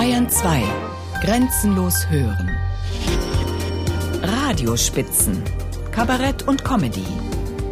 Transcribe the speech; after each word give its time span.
Bayern 0.00 0.30
2. 0.30 0.62
Grenzenlos 1.20 2.08
hören. 2.08 2.56
Radiospitzen. 4.22 5.42
Kabarett 5.92 6.48
und 6.48 6.64
Comedy. 6.64 7.04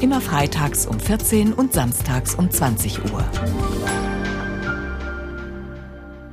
Immer 0.00 0.20
freitags 0.20 0.86
um 0.86 1.00
14 1.00 1.54
und 1.54 1.72
samstags 1.72 2.34
um 2.34 2.50
20 2.50 3.02
Uhr. 3.10 3.24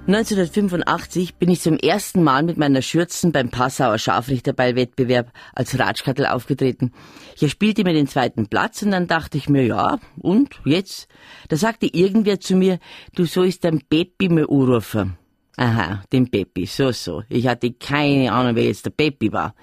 1985 0.06 1.36
bin 1.36 1.50
ich 1.50 1.62
zum 1.62 1.78
ersten 1.78 2.24
Mal 2.24 2.44
mit 2.44 2.58
meiner 2.58 2.82
Schürzen 2.82 3.32
beim 3.32 3.50
Passauer 3.50 3.98
Scharfrichterballwettbewerb 3.98 5.32
als 5.54 5.80
Ratschkattel 5.80 6.26
aufgetreten. 6.26 6.92
Ich 7.40 7.50
spielte 7.50 7.86
mir 7.86 7.94
den 7.94 8.10
zweiten 8.10 8.48
Platz 8.48 8.82
und 8.82 8.92
dann 8.92 9.08
dachte 9.08 9.38
ich 9.38 9.48
mir, 9.48 9.66
ja, 9.66 10.00
und 10.18 10.60
jetzt? 10.66 11.08
Da 11.48 11.56
sagte 11.56 11.86
irgendwer 11.86 12.42
zu 12.42 12.58
mir, 12.58 12.80
du 13.16 13.24
sollst 13.24 13.64
dein 13.64 13.80
Peppi 13.80 14.28
mir 14.28 14.50
anrufen. 14.50 15.18
Aha, 15.58 16.04
den 16.12 16.30
Peppi, 16.30 16.66
so, 16.66 16.92
so. 16.92 17.24
Ich 17.30 17.48
hatte 17.48 17.72
keine 17.72 18.32
Ahnung, 18.32 18.56
wer 18.56 18.66
jetzt 18.66 18.86
der 18.86 18.92
Peppi 18.92 19.32
war. 19.32 19.56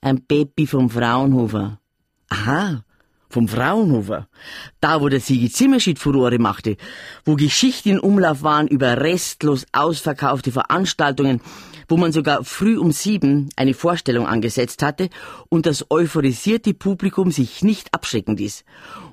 Ein 0.00 0.24
Peppi 0.24 0.66
vom 0.66 0.88
Fraunhofer. 0.88 1.80
Aha, 2.28 2.84
vom 3.28 3.48
Fraunhofer. 3.48 4.28
Da, 4.80 5.00
wo 5.00 5.08
der 5.08 5.20
Sigi 5.20 5.50
Zimmerschied 5.50 5.98
Furore 5.98 6.38
machte, 6.38 6.76
wo 7.24 7.34
Geschichten 7.34 7.90
in 7.90 7.98
Umlauf 7.98 8.42
waren 8.42 8.68
über 8.68 9.00
restlos 9.00 9.66
ausverkaufte 9.72 10.52
Veranstaltungen, 10.52 11.40
wo 11.88 11.96
man 11.96 12.12
sogar 12.12 12.44
früh 12.44 12.78
um 12.78 12.92
sieben 12.92 13.50
eine 13.56 13.74
Vorstellung 13.74 14.26
angesetzt 14.26 14.82
hatte 14.82 15.10
und 15.48 15.66
das 15.66 15.90
euphorisierte 15.90 16.72
Publikum 16.72 17.30
sich 17.32 17.62
nicht 17.62 17.92
abschrecken 17.92 18.36
ließ. 18.36 18.64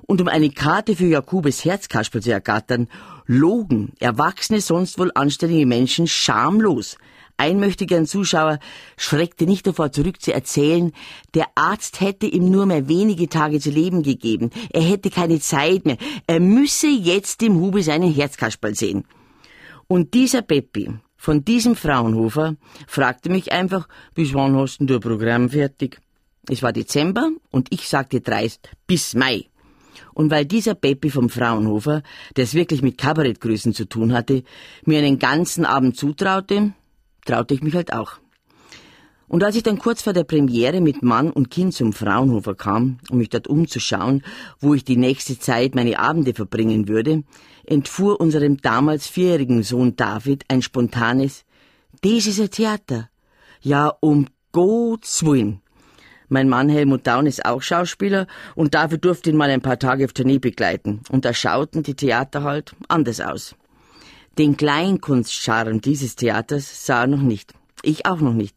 Und 0.06 0.20
um 0.20 0.28
eine 0.28 0.50
Karte 0.50 0.96
für 0.96 1.06
Jakobes 1.06 1.64
Herzkasperl 1.64 2.22
zu 2.22 2.32
ergattern, 2.32 2.88
logen 3.30 3.92
erwachsene, 4.00 4.60
sonst 4.60 4.98
wohl 4.98 5.10
anständige 5.14 5.66
Menschen 5.66 6.06
schamlos– 6.06 6.96
ein 7.40 7.58
möchte 7.58 7.86
gern 7.86 8.04
Zuschauer 8.04 8.58
schreckte 8.98 9.46
nicht 9.46 9.66
davor 9.66 9.90
zurück 9.92 10.20
zu 10.20 10.30
erzählen, 10.30 10.92
der 11.32 11.46
Arzt 11.54 12.02
hätte 12.02 12.26
ihm 12.26 12.50
nur 12.50 12.66
mehr 12.66 12.86
wenige 12.86 13.30
Tage 13.30 13.60
zu 13.60 13.70
leben 13.70 14.02
gegeben. 14.02 14.50
Er 14.74 14.82
hätte 14.82 15.08
keine 15.08 15.40
Zeit 15.40 15.86
mehr. 15.86 15.96
Er 16.26 16.38
müsse 16.38 16.88
jetzt 16.88 17.40
dem 17.40 17.58
Hube 17.58 17.82
seinen 17.82 18.12
Herzkasperl 18.12 18.74
sehen. 18.74 19.06
Und 19.86 20.12
dieser 20.12 20.42
Peppi 20.42 20.90
von 21.16 21.42
diesem 21.42 21.76
Fraunhofer 21.76 22.56
fragte 22.86 23.30
mich 23.30 23.52
einfach, 23.52 23.88
bis 24.14 24.34
wann 24.34 24.54
hast 24.54 24.80
denn 24.80 24.86
du 24.86 24.96
ein 24.96 25.00
Programm 25.00 25.48
fertig? 25.48 25.98
Es 26.46 26.62
war 26.62 26.74
Dezember 26.74 27.30
und 27.50 27.72
ich 27.72 27.88
sagte 27.88 28.20
dreist, 28.20 28.68
bis 28.86 29.14
Mai. 29.14 29.49
Und 30.14 30.30
weil 30.30 30.44
dieser 30.44 30.74
Peppi 30.74 31.10
vom 31.10 31.28
Fraunhofer, 31.28 32.02
der 32.36 32.44
es 32.44 32.54
wirklich 32.54 32.82
mit 32.82 32.98
Kabarettgrößen 32.98 33.74
zu 33.74 33.86
tun 33.86 34.12
hatte, 34.12 34.42
mir 34.84 34.98
einen 34.98 35.18
ganzen 35.18 35.64
Abend 35.64 35.96
zutraute, 35.96 36.72
traute 37.24 37.54
ich 37.54 37.62
mich 37.62 37.74
halt 37.74 37.92
auch. 37.92 38.20
Und 39.30 39.44
als 39.44 39.54
ich 39.54 39.62
dann 39.62 39.78
kurz 39.78 40.02
vor 40.02 40.12
der 40.12 40.24
Premiere 40.24 40.80
mit 40.80 41.04
Mann 41.04 41.30
und 41.30 41.52
Kind 41.52 41.72
zum 41.72 41.92
Fraunhofer 41.92 42.56
kam, 42.56 42.98
um 43.10 43.18
mich 43.18 43.28
dort 43.28 43.46
umzuschauen, 43.46 44.24
wo 44.58 44.74
ich 44.74 44.82
die 44.82 44.96
nächste 44.96 45.38
Zeit 45.38 45.76
meine 45.76 46.00
Abende 46.00 46.34
verbringen 46.34 46.88
würde, 46.88 47.22
entfuhr 47.64 48.20
unserem 48.20 48.56
damals 48.56 49.06
vierjährigen 49.06 49.62
Sohn 49.62 49.94
David 49.94 50.44
ein 50.48 50.62
spontanes 50.62 51.44
Das 52.02 52.26
ist 52.26 52.40
ein 52.40 52.50
Theater. 52.50 53.08
Ja, 53.60 53.92
um 54.00 54.26
Gottes 54.50 55.24
Willen. 55.24 55.60
Mein 56.32 56.48
Mann 56.48 56.68
Helmut 56.68 57.08
Daun 57.08 57.26
ist 57.26 57.44
auch 57.44 57.60
Schauspieler 57.60 58.28
und 58.54 58.74
dafür 58.74 58.98
durfte 58.98 59.30
ihn 59.30 59.36
mal 59.36 59.50
ein 59.50 59.62
paar 59.62 59.80
Tage 59.80 60.04
auf 60.04 60.12
Tournee 60.12 60.38
begleiten. 60.38 61.00
Und 61.10 61.24
da 61.24 61.34
schauten 61.34 61.82
die 61.82 61.94
Theater 61.94 62.44
halt 62.44 62.76
anders 62.86 63.20
aus. 63.20 63.56
Den 64.38 64.56
Kleinkunstcharme 64.56 65.80
dieses 65.80 66.14
Theaters 66.14 66.86
sah 66.86 67.00
er 67.00 67.08
noch 67.08 67.20
nicht. 67.20 67.52
Ich 67.82 68.06
auch 68.06 68.20
noch 68.20 68.32
nicht. 68.32 68.56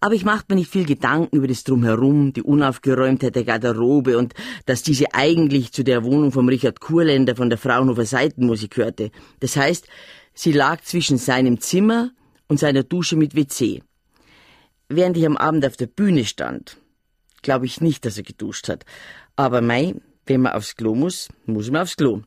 Aber 0.00 0.16
ich 0.16 0.24
machte 0.24 0.46
mir 0.48 0.56
nicht 0.56 0.72
viel 0.72 0.86
Gedanken 0.86 1.36
über 1.36 1.46
das 1.46 1.62
Drumherum, 1.62 2.32
die 2.32 2.42
Unaufgeräumtheit 2.42 3.36
der 3.36 3.44
Garderobe 3.44 4.18
und 4.18 4.34
dass 4.66 4.82
diese 4.82 5.14
eigentlich 5.14 5.70
zu 5.70 5.84
der 5.84 6.02
Wohnung 6.02 6.32
vom 6.32 6.48
Richard 6.48 6.80
Kurländer 6.80 7.36
von 7.36 7.48
der 7.48 7.58
Fraunhofer 7.58 8.06
Seitenmusik 8.06 8.76
hörte. 8.76 9.12
Das 9.38 9.56
heißt, 9.56 9.86
sie 10.34 10.50
lag 10.50 10.82
zwischen 10.82 11.16
seinem 11.16 11.60
Zimmer 11.60 12.10
und 12.48 12.58
seiner 12.58 12.82
Dusche 12.82 13.14
mit 13.14 13.36
WC. 13.36 13.84
Während 14.88 15.16
ich 15.16 15.24
am 15.26 15.36
Abend 15.36 15.64
auf 15.64 15.76
der 15.76 15.86
Bühne 15.86 16.24
stand, 16.24 16.76
glaube 17.44 17.66
ich 17.66 17.80
nicht, 17.80 18.04
dass 18.04 18.16
er 18.16 18.24
geduscht 18.24 18.68
hat. 18.68 18.84
Aber 19.36 19.60
mei, 19.60 19.94
wenn 20.26 20.42
man 20.42 20.54
aufs 20.54 20.74
Klo 20.74 20.94
muss, 20.96 21.28
muss 21.46 21.70
man 21.70 21.82
aufs 21.82 21.96
Klo. 21.96 22.22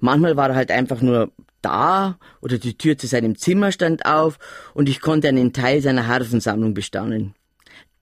Manchmal 0.00 0.36
war 0.36 0.50
er 0.50 0.56
halt 0.56 0.70
einfach 0.70 1.02
nur 1.02 1.32
da 1.60 2.18
oder 2.40 2.58
die 2.58 2.76
Tür 2.76 2.96
zu 2.96 3.06
seinem 3.06 3.36
Zimmer 3.36 3.72
stand 3.72 4.06
auf 4.06 4.38
und 4.74 4.88
ich 4.88 5.00
konnte 5.00 5.28
einen 5.28 5.52
Teil 5.52 5.80
seiner 5.80 6.06
Harfensammlung 6.06 6.74
bestaunen. 6.74 7.34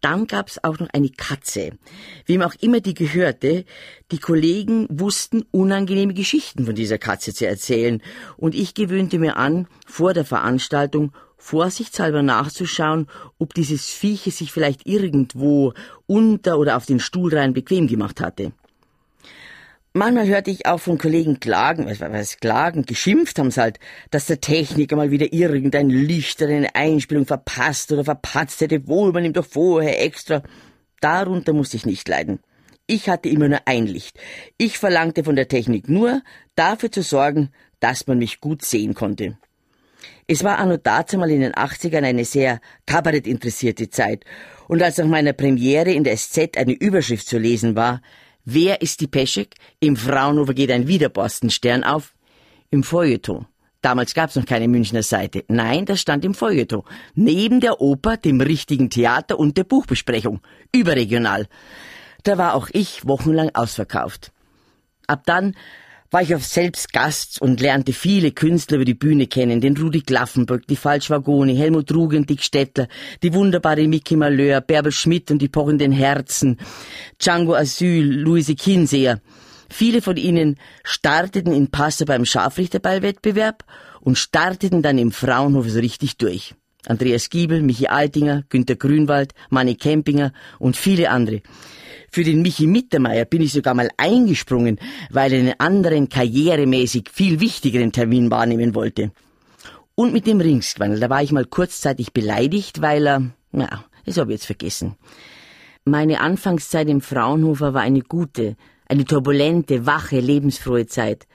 Dann 0.02 0.26
gab's 0.26 0.58
auch 0.62 0.80
noch 0.80 0.88
eine 0.92 1.10
Katze. 1.10 1.70
Wem 2.26 2.42
auch 2.42 2.54
immer 2.60 2.80
die 2.80 2.92
gehörte, 2.92 3.64
die 4.10 4.18
Kollegen 4.18 4.86
wussten 4.90 5.44
unangenehme 5.52 6.12
Geschichten 6.12 6.66
von 6.66 6.74
dieser 6.74 6.98
Katze 6.98 7.32
zu 7.32 7.46
erzählen, 7.46 8.02
und 8.36 8.54
ich 8.54 8.74
gewöhnte 8.74 9.18
mir 9.18 9.36
an, 9.36 9.68
vor 9.86 10.12
der 10.12 10.24
Veranstaltung 10.24 11.12
vorsichtshalber 11.38 12.22
nachzuschauen, 12.22 13.06
ob 13.38 13.54
dieses 13.54 13.90
Viech 13.90 14.22
sich 14.34 14.52
vielleicht 14.52 14.86
irgendwo 14.86 15.72
unter 16.06 16.58
oder 16.58 16.76
auf 16.76 16.86
den 16.86 17.00
Stuhlreihen 17.00 17.52
bequem 17.52 17.86
gemacht 17.86 18.20
hatte. 18.20 18.52
Manchmal 19.94 20.26
hörte 20.26 20.50
ich 20.50 20.64
auch 20.64 20.80
von 20.80 20.96
Kollegen 20.96 21.38
klagen, 21.38 21.84
was, 21.84 22.00
was 22.00 22.38
klagen, 22.38 22.86
geschimpft 22.86 23.38
haben 23.38 23.50
sie 23.50 23.60
halt, 23.60 23.78
dass 24.10 24.24
der 24.24 24.40
Techniker 24.40 24.96
mal 24.96 25.10
wieder 25.10 25.34
irgendein 25.34 25.90
Licht 25.90 26.40
oder 26.40 26.54
eine 26.54 26.74
Einspielung 26.74 27.26
verpasst 27.26 27.92
oder 27.92 28.02
verpatzt 28.02 28.62
hätte, 28.62 28.88
wohl, 28.88 29.12
man 29.12 29.22
nimmt 29.22 29.36
doch 29.36 29.44
vorher 29.44 30.02
extra. 30.02 30.42
Darunter 31.00 31.52
musste 31.52 31.76
ich 31.76 31.84
nicht 31.84 32.08
leiden. 32.08 32.40
Ich 32.86 33.10
hatte 33.10 33.28
immer 33.28 33.48
nur 33.48 33.60
ein 33.66 33.86
Licht. 33.86 34.18
Ich 34.56 34.78
verlangte 34.78 35.24
von 35.24 35.36
der 35.36 35.48
Technik 35.48 35.90
nur, 35.90 36.22
dafür 36.54 36.90
zu 36.90 37.02
sorgen, 37.02 37.50
dass 37.78 38.06
man 38.06 38.16
mich 38.16 38.40
gut 38.40 38.64
sehen 38.64 38.94
konnte. 38.94 39.36
Es 40.26 40.42
war 40.42 40.58
anno 40.58 40.78
dazu 40.78 41.18
mal 41.18 41.30
in 41.30 41.42
den 41.42 41.52
80ern 41.52 42.04
eine 42.04 42.24
sehr 42.24 42.60
kabarettinteressierte 42.86 43.90
Zeit. 43.90 44.24
Und 44.68 44.82
als 44.82 44.96
nach 44.96 45.06
meiner 45.06 45.34
Premiere 45.34 45.92
in 45.92 46.04
der 46.04 46.16
SZ 46.16 46.56
eine 46.56 46.72
Überschrift 46.72 47.26
zu 47.26 47.38
lesen 47.38 47.76
war, 47.76 48.00
Wer 48.44 48.82
ist 48.82 49.00
die 49.00 49.06
Peschek? 49.06 49.54
Im 49.80 49.96
Fraunhofer 49.96 50.54
geht 50.54 50.70
ein 50.70 50.88
Widerborstenstern 50.88 51.84
auf. 51.84 52.14
Im 52.70 52.82
Feuilleton. 52.82 53.46
Damals 53.82 54.14
gab's 54.14 54.36
noch 54.36 54.46
keine 54.46 54.68
Münchner 54.68 55.02
Seite. 55.02 55.44
Nein, 55.48 55.86
das 55.86 56.00
stand 56.00 56.24
im 56.24 56.34
Feuilleton. 56.34 56.84
Neben 57.14 57.60
der 57.60 57.80
Oper, 57.80 58.16
dem 58.16 58.40
richtigen 58.40 58.90
Theater 58.90 59.38
und 59.38 59.56
der 59.56 59.64
Buchbesprechung. 59.64 60.40
Überregional. 60.72 61.48
Da 62.22 62.38
war 62.38 62.54
auch 62.54 62.68
ich 62.72 63.06
wochenlang 63.06 63.50
ausverkauft. 63.54 64.32
Ab 65.08 65.22
dann 65.26 65.56
war 66.12 66.20
ich 66.20 66.34
auf 66.34 66.44
selbst 66.44 66.92
Gast 66.92 67.40
und 67.40 67.62
lernte 67.62 67.94
viele 67.94 68.32
Künstler 68.32 68.76
über 68.76 68.84
die 68.84 68.92
Bühne 68.94 69.26
kennen, 69.26 69.62
den 69.62 69.76
Rudi 69.76 70.02
Klaffenböck, 70.02 70.66
die 70.66 70.76
Falschwagoni, 70.76 71.56
Helmut 71.56 71.90
Rugen, 71.92 72.26
Dick 72.26 72.42
Stettler, 72.42 72.86
die 73.22 73.32
wunderbare 73.32 73.88
Mickey 73.88 74.16
Malheur, 74.16 74.60
Bärbel 74.60 74.92
Schmidt 74.92 75.30
und 75.30 75.40
die 75.40 75.48
pochenden 75.48 75.90
Herzen, 75.90 76.58
Django 77.18 77.54
Asyl, 77.54 78.04
Luise 78.04 78.54
Kinseer. 78.54 79.20
Viele 79.70 80.02
von 80.02 80.18
ihnen 80.18 80.58
starteten 80.84 81.54
in 81.54 81.70
Passau 81.70 82.04
beim 82.04 82.26
Scharfrichterballwettbewerb 82.26 83.64
und 84.02 84.18
starteten 84.18 84.82
dann 84.82 84.98
im 84.98 85.12
Fraunhof 85.12 85.70
so 85.70 85.78
richtig 85.78 86.18
durch. 86.18 86.54
Andreas 86.86 87.30
Giebel, 87.30 87.62
Michi 87.62 87.86
Altinger, 87.86 88.42
Günter 88.50 88.76
Grünwald, 88.76 89.32
Manni 89.48 89.76
Kempinger 89.76 90.34
und 90.58 90.76
viele 90.76 91.08
andere. 91.08 91.40
Für 92.14 92.24
den 92.24 92.42
Michi 92.42 92.66
Mittermeier 92.66 93.24
bin 93.24 93.40
ich 93.40 93.54
sogar 93.54 93.72
mal 93.72 93.88
eingesprungen, 93.96 94.78
weil 95.08 95.32
er 95.32 95.38
einen 95.38 95.54
anderen 95.58 96.10
karrieremäßig 96.10 97.08
viel 97.10 97.40
wichtigeren 97.40 97.90
Termin 97.90 98.30
wahrnehmen 98.30 98.74
wollte. 98.74 99.12
Und 99.94 100.12
mit 100.12 100.26
dem 100.26 100.38
Ringsquandel, 100.38 101.00
da 101.00 101.08
war 101.08 101.22
ich 101.22 101.32
mal 101.32 101.46
kurzzeitig 101.46 102.12
beleidigt, 102.12 102.82
weil 102.82 103.06
er, 103.06 103.30
na, 103.50 103.84
das 104.04 104.18
habe 104.18 104.30
ich 104.30 104.40
jetzt 104.40 104.46
vergessen. 104.46 104.96
Meine 105.86 106.20
Anfangszeit 106.20 106.86
im 106.90 107.00
Fraunhofer 107.00 107.72
war 107.72 107.80
eine 107.80 108.02
gute, 108.02 108.56
eine 108.88 109.06
turbulente, 109.06 109.86
wache, 109.86 110.20
lebensfrohe 110.20 110.86
Zeit. 110.86 111.26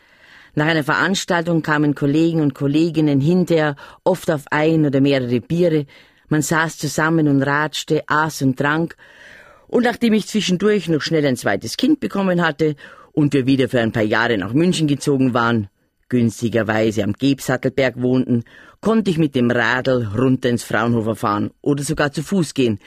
Nach 0.53 0.67
einer 0.67 0.83
Veranstaltung 0.83 1.63
kamen 1.63 1.95
Kollegen 1.95 2.41
und 2.41 2.53
Kolleginnen 2.53 3.19
hinterher, 3.19 3.75
oft 4.03 4.29
auf 4.29 4.43
ein 4.51 4.85
oder 4.85 5.01
mehrere 5.01 5.41
Biere. 5.41 5.87
Man 6.29 6.43
saß 6.43 6.77
zusammen 6.77 7.27
und 7.27 7.41
ratschte, 7.41 8.03
aß 8.05 8.43
und 8.43 8.57
trank, 8.57 8.95
und 9.67 9.83
nachdem 9.83 10.13
ich 10.13 10.27
zwischendurch 10.27 10.87
noch 10.89 11.01
schnell 11.01 11.25
ein 11.25 11.37
zweites 11.37 11.77
Kind 11.77 11.99
bekommen 11.99 12.41
hatte 12.41 12.75
und 13.11 13.33
wir 13.33 13.45
wieder 13.45 13.69
für 13.69 13.81
ein 13.81 13.91
paar 13.91 14.03
Jahre 14.03 14.37
nach 14.37 14.53
München 14.53 14.87
gezogen 14.87 15.33
waren, 15.33 15.69
günstigerweise 16.09 17.03
am 17.03 17.13
Gebsattelberg 17.13 18.01
wohnten, 18.01 18.43
konnte 18.81 19.11
ich 19.11 19.17
mit 19.17 19.35
dem 19.35 19.51
Radl 19.51 20.07
runter 20.17 20.49
ins 20.49 20.63
Fraunhofer 20.63 21.15
fahren 21.15 21.51
oder 21.61 21.83
sogar 21.83 22.11
zu 22.11 22.23
Fuß 22.23 22.53
gehen. 22.53 22.79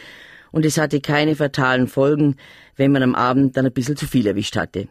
Und 0.52 0.64
es 0.64 0.78
hatte 0.78 1.00
keine 1.00 1.36
fatalen 1.36 1.86
Folgen, 1.86 2.36
wenn 2.76 2.92
man 2.92 3.02
am 3.02 3.14
Abend 3.14 3.56
dann 3.56 3.66
ein 3.66 3.72
bisschen 3.72 3.96
zu 3.96 4.06
viel 4.06 4.26
erwischt 4.26 4.56
hatte. 4.56 4.88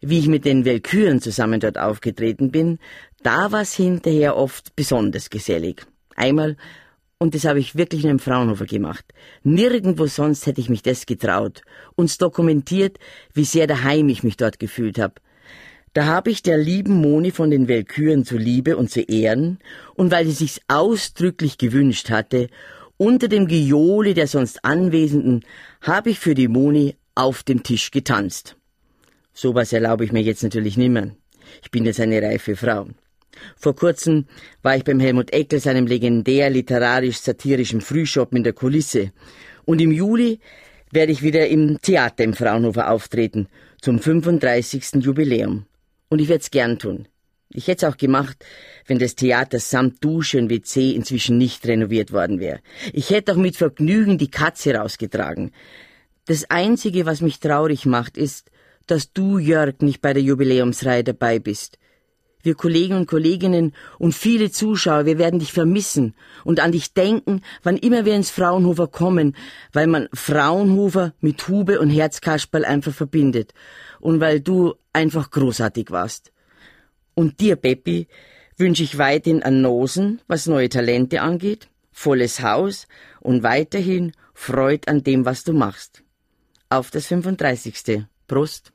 Wie 0.00 0.18
ich 0.18 0.28
mit 0.28 0.44
den 0.44 0.64
Welküren 0.64 1.20
zusammen 1.20 1.60
dort 1.60 1.78
aufgetreten 1.78 2.50
bin, 2.50 2.78
da 3.22 3.52
war's 3.52 3.74
hinterher 3.74 4.36
oft 4.36 4.74
besonders 4.74 5.30
gesellig. 5.30 5.84
einmal, 6.18 6.56
und 7.18 7.34
das 7.34 7.44
habe 7.44 7.58
ich 7.58 7.76
wirklich 7.76 8.02
nur 8.02 8.12
im 8.12 8.18
Fraunhofer 8.18 8.66
gemacht. 8.66 9.04
Nirgendwo 9.42 10.06
sonst 10.06 10.46
hätte 10.46 10.60
ich 10.60 10.68
mich 10.68 10.82
das 10.82 11.04
getraut. 11.06 11.62
Uns 11.96 12.18
dokumentiert, 12.18 12.98
wie 13.34 13.44
sehr 13.44 13.66
daheim 13.66 14.08
ich 14.08 14.22
mich 14.22 14.36
dort 14.36 14.58
gefühlt 14.58 14.98
habe. 14.98 15.14
Da 15.94 16.06
habe 16.06 16.30
ich 16.30 16.42
der 16.42 16.58
lieben 16.58 17.00
Moni 17.00 17.32
von 17.32 17.50
den 17.50 17.66
Welküren 17.66 18.24
zu 18.24 18.36
Liebe 18.36 18.76
und 18.76 18.90
zu 18.90 19.00
Ehren 19.00 19.58
und 19.94 20.12
weil 20.12 20.26
sie 20.26 20.32
sich's 20.32 20.60
ausdrücklich 20.68 21.58
gewünscht 21.58 22.10
hatte, 22.10 22.48
unter 22.98 23.28
dem 23.28 23.46
Gejohle 23.48 24.14
der 24.14 24.26
sonst 24.26 24.64
Anwesenden, 24.64 25.44
habe 25.80 26.10
ich 26.10 26.18
für 26.18 26.34
die 26.34 26.48
Moni 26.48 26.96
auf 27.14 27.42
dem 27.42 27.62
Tisch 27.62 27.90
getanzt. 27.90 28.56
Sowas 29.32 29.72
erlaube 29.72 30.04
ich 30.04 30.12
mir 30.12 30.22
jetzt 30.22 30.42
natürlich 30.42 30.76
nimmer. 30.76 31.10
Ich 31.62 31.70
bin 31.70 31.84
jetzt 31.84 32.00
eine 32.00 32.20
reife 32.22 32.54
Frau. 32.54 32.88
Vor 33.56 33.76
kurzem 33.76 34.26
war 34.62 34.76
ich 34.76 34.84
beim 34.84 35.00
Helmut 35.00 35.32
Eckel, 35.32 35.60
seinem 35.60 35.86
legendär 35.86 36.50
literarisch-satirischen 36.50 37.80
Frühschoppen 37.80 38.38
in 38.38 38.44
der 38.44 38.52
Kulisse. 38.52 39.12
Und 39.64 39.80
im 39.80 39.92
Juli 39.92 40.40
werde 40.90 41.12
ich 41.12 41.22
wieder 41.22 41.46
im 41.48 41.80
Theater 41.80 42.24
im 42.24 42.34
Fraunhofer 42.34 42.90
auftreten, 42.90 43.48
zum 43.80 43.98
35. 44.00 45.04
Jubiläum. 45.04 45.66
Und 46.08 46.20
ich 46.20 46.28
werde 46.28 46.42
es 46.42 46.50
gern 46.50 46.78
tun. 46.78 47.06
Ich 47.50 47.66
hätte 47.66 47.86
es 47.86 47.92
auch 47.92 47.96
gemacht, 47.96 48.44
wenn 48.86 48.98
das 48.98 49.14
Theater 49.14 49.58
samt 49.58 50.04
Dusche 50.04 50.38
und 50.38 50.50
WC 50.50 50.92
inzwischen 50.92 51.38
nicht 51.38 51.66
renoviert 51.66 52.12
worden 52.12 52.40
wäre. 52.40 52.60
Ich 52.92 53.10
hätte 53.10 53.32
auch 53.32 53.36
mit 53.36 53.56
Vergnügen 53.56 54.18
die 54.18 54.30
Katze 54.30 54.74
rausgetragen. 54.74 55.52
Das 56.26 56.50
Einzige, 56.50 57.06
was 57.06 57.22
mich 57.22 57.40
traurig 57.40 57.86
macht, 57.86 58.18
ist, 58.18 58.50
dass 58.86 59.12
du, 59.12 59.38
Jörg, 59.38 59.80
nicht 59.80 60.02
bei 60.02 60.12
der 60.12 60.22
Jubiläumsreihe 60.22 61.04
dabei 61.04 61.38
bist. 61.38 61.78
Wir 62.48 62.54
Kollegen 62.54 62.96
und 62.96 63.04
Kolleginnen 63.04 63.74
und 63.98 64.14
viele 64.14 64.50
Zuschauer, 64.50 65.04
wir 65.04 65.18
werden 65.18 65.38
dich 65.38 65.52
vermissen 65.52 66.14
und 66.44 66.60
an 66.60 66.72
dich 66.72 66.94
denken, 66.94 67.42
wann 67.62 67.76
immer 67.76 68.06
wir 68.06 68.14
ins 68.16 68.30
Fraunhofer 68.30 68.86
kommen, 68.86 69.36
weil 69.74 69.86
man 69.86 70.08
Fraunhofer 70.14 71.12
mit 71.20 71.46
Hube 71.46 71.78
und 71.78 71.90
Herzkasperl 71.90 72.64
einfach 72.64 72.94
verbindet 72.94 73.52
und 74.00 74.20
weil 74.20 74.40
du 74.40 74.76
einfach 74.94 75.30
großartig 75.30 75.90
warst. 75.90 76.32
Und 77.12 77.40
dir, 77.40 77.56
Beppi, 77.56 78.08
wünsche 78.56 78.82
ich 78.82 78.96
weiterhin 78.96 79.42
an 79.42 79.60
Nosen, 79.60 80.22
was 80.26 80.46
neue 80.46 80.70
Talente 80.70 81.20
angeht, 81.20 81.68
volles 81.92 82.40
Haus 82.40 82.88
und 83.20 83.42
weiterhin 83.42 84.12
Freud 84.32 84.86
an 84.86 85.02
dem, 85.02 85.26
was 85.26 85.44
du 85.44 85.52
machst. 85.52 86.02
Auf 86.70 86.90
das 86.90 87.08
35. 87.08 88.06
Prost. 88.26 88.72